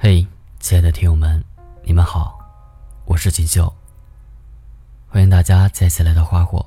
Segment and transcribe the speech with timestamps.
[0.00, 0.24] 嘿，
[0.60, 1.44] 亲爱的听友们，
[1.82, 2.38] 你们好，
[3.04, 3.74] 我是锦绣。
[5.08, 6.64] 欢迎大家再次来到花火。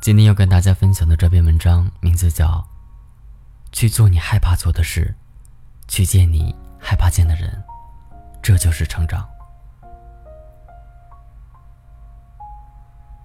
[0.00, 2.46] 今天要跟大家分享的这篇文章名字叫
[3.70, 5.14] 《去做你害怕做的事，
[5.88, 7.62] 去见你害怕见的人》，
[8.42, 9.28] 这就是成长。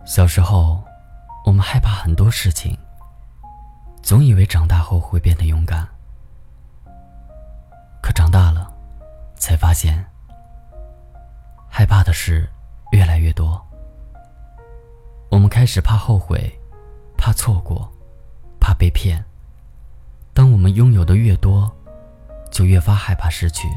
[0.05, 0.83] 小时候，
[1.45, 2.77] 我们害怕很多事情，
[4.03, 5.87] 总以为长大后会变得勇敢，
[8.01, 8.69] 可长大了。
[9.41, 10.05] 才发现，
[11.67, 12.47] 害怕的事
[12.91, 13.59] 越来越多。
[15.31, 16.55] 我们开始怕后悔，
[17.17, 17.91] 怕错过，
[18.59, 19.25] 怕被骗。
[20.31, 21.69] 当我们拥有的越多，
[22.51, 23.67] 就越发害怕失去。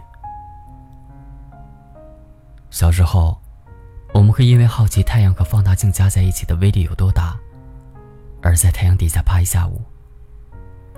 [2.68, 3.40] 小时候，
[4.12, 7.34] 我们会因为好奇太阳和放大镜加在一起的威力有多大，
[8.42, 9.80] 而在太阳底下趴一下午，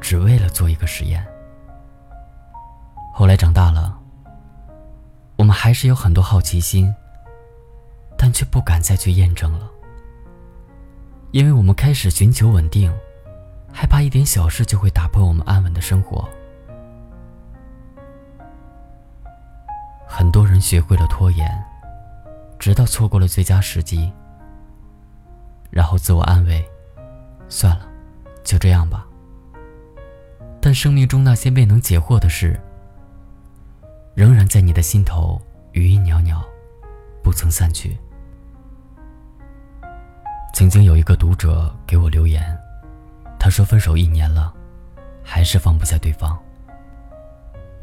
[0.01, 1.25] 只为了做一个实验。
[3.15, 4.01] 后来长大了。
[5.47, 6.93] 我们还是有很多好奇心，
[8.19, 9.71] 但却不敢再去验证了，
[11.31, 12.93] 因为我们开始寻求稳定，
[13.73, 16.29] 害怕一点小事就会打破我们安稳的生活。
[20.05, 21.49] 很多人学会了拖延，
[22.59, 24.13] 直到错过了最佳时机，
[25.71, 26.69] 然后自我安慰
[27.49, 27.87] ：“算了，
[28.43, 29.07] 就这样吧。”
[30.61, 32.61] 但生命中那些未能解惑的事。
[34.17, 35.39] 仍然在你的心头
[35.73, 36.43] 余音袅袅，
[37.23, 37.95] 不曾散去。
[40.55, 42.43] 曾经有一个读者给我留言，
[43.39, 44.55] 他说分手一年了，
[45.23, 46.35] 还是放不下对方。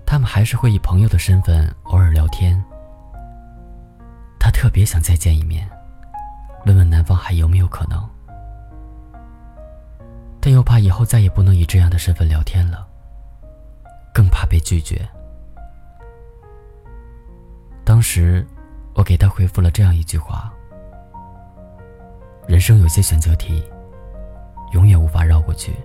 [0.07, 2.59] 他们还是会以朋友的身份偶尔聊天。
[4.39, 5.69] 他特别想再见一面，
[6.65, 8.09] 问问男方还有没有可能，
[10.41, 12.87] 但又怕以后再也不能以这样的身份聊天了，
[14.11, 15.07] 更怕被拒绝。
[17.93, 18.43] 当时，
[18.95, 20.51] 我给他回复了这样一句话
[22.49, 23.63] ：“人生有些选择题，
[24.71, 25.75] 永远无法绕过去，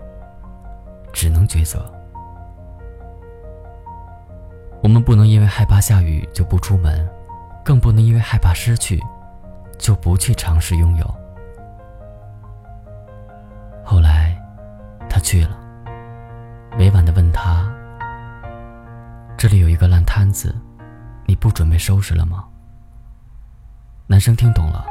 [1.12, 1.84] 只能抉择。
[4.82, 7.06] 我们不能因为害怕下雨就不出门，
[7.62, 8.98] 更不能因为害怕失去，
[9.76, 11.14] 就不去尝试拥有。”
[13.84, 14.34] 后来，
[15.10, 15.58] 他去了，
[16.78, 17.70] 委婉的问他
[19.36, 20.56] ：“这里有一个烂摊子。”
[21.28, 22.42] 你不准备收拾了吗？
[24.06, 24.86] 男生听懂了，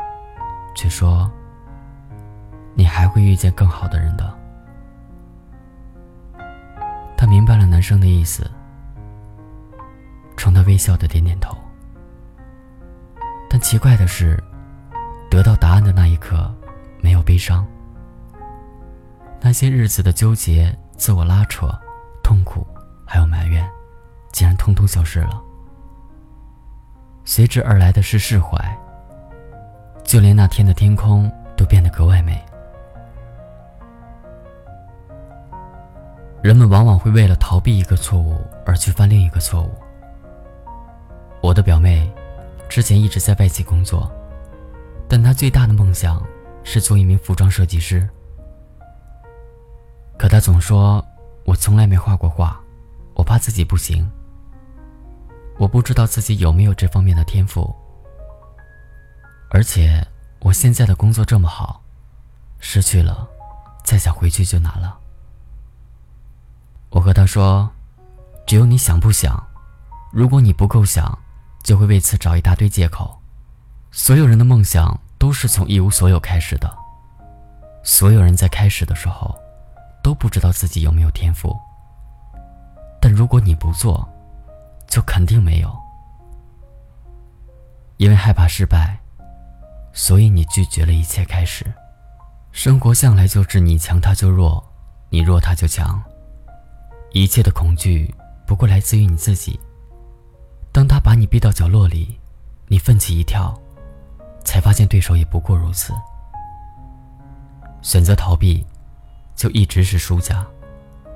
[0.75, 1.30] 却说
[2.78, 4.31] ：“你还会遇见更好的人的。”
[7.18, 8.47] 他明白了男生的意思，
[10.36, 11.58] 冲他微笑的点点头。
[13.50, 14.40] 但奇怪的是，
[15.31, 16.53] 得到答案的那一刻，
[17.02, 17.66] 没有悲伤。
[19.42, 21.68] 那些日子的纠结、自我拉扯、
[22.24, 22.68] 痛苦，
[23.08, 23.68] 还有埋怨，
[24.31, 25.42] 竟然通通消失了。
[27.30, 28.58] 随之而来的是释怀，
[30.02, 32.42] 就连那天的天空都变得格外美。
[36.42, 39.70] 人们往往会为了逃避一个错误而去犯另一个错误。
[41.42, 42.10] 我的表妹
[42.70, 44.09] 之前一直在外企工作，
[45.09, 46.26] 但她最大的梦想
[46.64, 48.08] 是做一名服装设计师。
[50.18, 51.06] 可她总说
[51.44, 52.58] ：“我从来没画过画，
[53.16, 54.09] 我怕自己不行。”
[55.59, 57.75] 我不知道自己有没有这方面的天赋，
[59.50, 60.06] 而且
[60.40, 61.81] 我现在的工作这么好，
[62.59, 63.28] 失去了，
[63.84, 65.00] 再想回去就难了。
[66.91, 67.69] 我和他说
[68.46, 69.47] ：“只有你想不想，
[70.12, 71.17] 如果你不够想，
[71.63, 73.19] 就会为此找一大堆借口。
[73.91, 76.72] 所有人的梦想都是从一无所有开始的，
[77.84, 79.35] 所有人在开始的时候，
[80.03, 81.57] 都不知道自己有没有天赋。
[83.01, 84.07] 但如果你不做，”
[84.88, 85.70] 就肯定没有，
[87.98, 89.00] 因为害怕失败，
[89.94, 91.66] 所以你拒绝了一切开始。
[92.52, 94.64] 生活向来就是你强他就弱，
[95.09, 96.02] 你弱他就强。
[97.12, 98.14] 一切的恐惧
[98.46, 99.59] 不过来自于你自己。
[100.72, 102.20] 当他把你逼到角落里，
[102.67, 103.59] 你奋起一跳，
[104.44, 105.94] 才发现对手也不过如此。
[107.82, 108.66] 选择逃避，
[109.35, 110.46] 就一直是输家。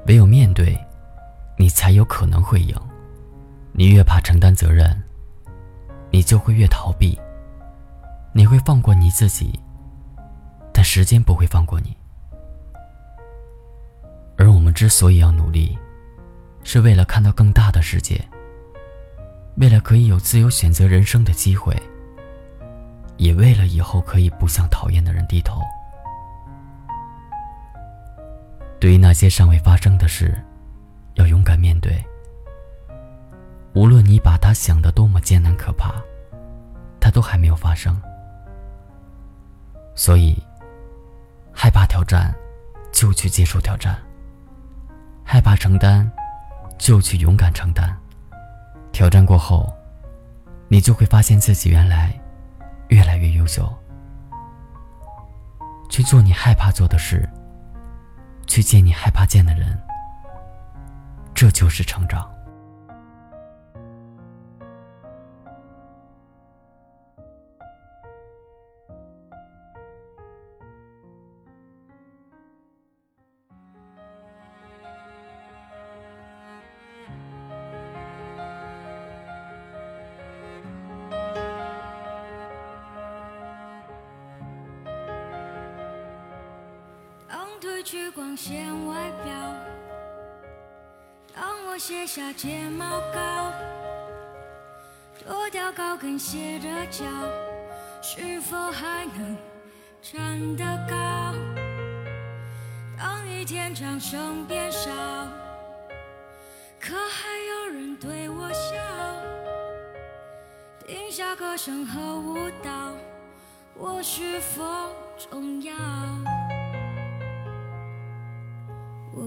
[0.07, 0.79] 唯有面对，
[1.57, 2.75] 你才有可能会赢。
[3.73, 5.01] 你越怕承担责任，
[6.09, 7.19] 你就会越逃避。
[8.33, 9.59] 你会放过你自己，
[10.73, 11.95] 但时间不会放过你。
[14.37, 15.77] 而我们之所以要努力，
[16.63, 18.23] 是为了看到更大的世界，
[19.57, 21.75] 为了可以有自由选择人生的机会，
[23.17, 25.61] 也为了以后可以不向讨厌的人低头。
[28.79, 30.33] 对于那些尚未发生的事，
[31.15, 32.03] 要勇敢面对。
[33.73, 35.93] 无论你把它想得多么艰难可怕，
[36.99, 37.99] 它都还没有发生。
[39.95, 40.41] 所以，
[41.53, 42.33] 害怕挑战，
[42.91, 43.95] 就去接受挑战；
[45.23, 46.09] 害怕承担，
[46.77, 47.97] 就去勇敢承担。
[48.91, 49.73] 挑战过后，
[50.67, 52.13] 你就会发现自己原来
[52.89, 53.71] 越来越优秀。
[55.89, 57.27] 去做你害怕做的事，
[58.47, 59.77] 去见你害怕见的人，
[61.33, 62.29] 这就是成长。
[87.91, 89.33] 去光鲜外表，
[91.35, 93.51] 当我卸下睫毛膏，
[95.19, 97.03] 脱掉高跟鞋的脚，
[98.01, 99.35] 是否还能
[100.01, 101.33] 站得高？
[102.97, 104.89] 当一天掌声变少，
[106.79, 108.71] 可还有人对我笑？
[110.87, 112.93] 停下歌声和舞蹈，
[113.75, 114.63] 我是否
[115.17, 115.73] 重要？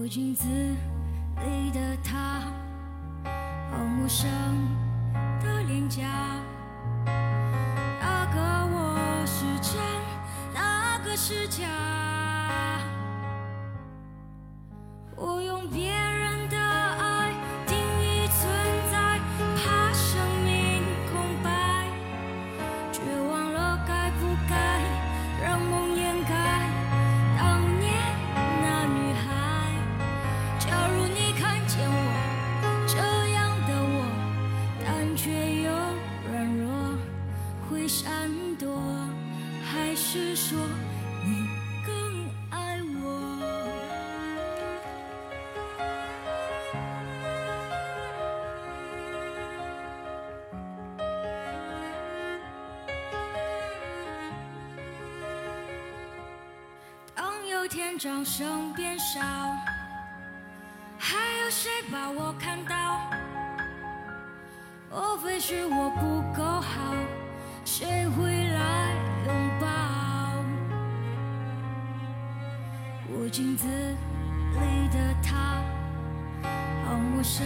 [0.07, 2.41] 镜子里的他，
[3.71, 4.29] 好陌生
[5.43, 6.03] 的脸颊。
[7.05, 8.39] 那个
[8.71, 9.81] 我是真，
[10.53, 11.67] 那个是假。
[57.75, 59.19] 天掌声变少，
[60.97, 63.01] 还有谁把我看到？
[64.89, 66.95] 莫非是我不够好？
[67.65, 68.93] 谁会来
[69.25, 69.67] 拥抱？
[73.09, 75.61] 我镜子里的他，
[76.85, 77.43] 好陌生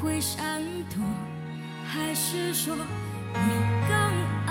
[0.00, 1.02] 会闪躲，
[1.86, 3.50] 还是说你
[3.88, 4.43] 更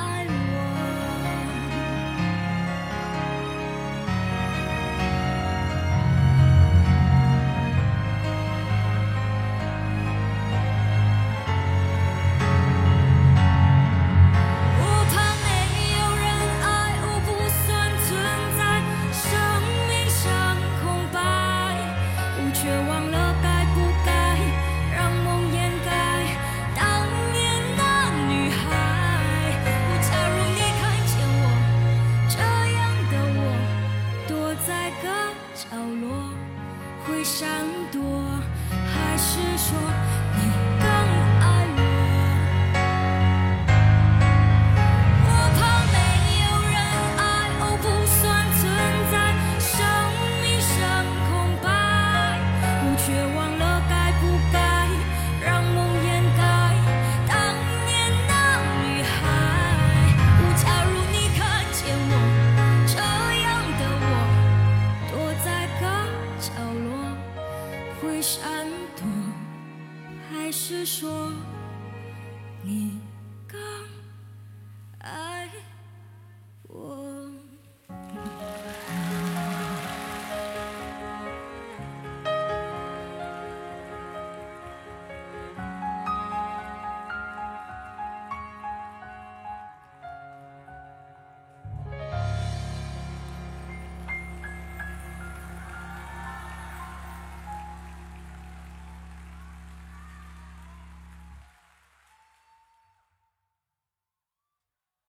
[68.03, 68.67] 会闪
[68.97, 69.05] 躲
[70.29, 71.31] 还是说
[72.61, 72.99] 你
[73.47, 73.57] 更
[74.99, 75.49] 爱
[76.67, 77.12] 我？